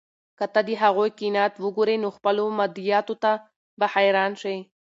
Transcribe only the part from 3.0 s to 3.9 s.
ته به